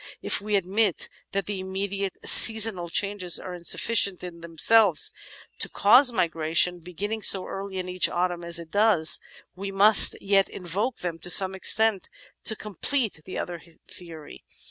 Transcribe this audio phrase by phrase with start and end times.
[0.23, 5.11] If we admit that the immediate seasonal changes are insuf ficient in themselves
[5.59, 9.19] to cause migration, beginning so early in each autumn as it does,
[9.55, 12.09] we must yet invoke them to some extent
[12.45, 14.43] to complete the other theory.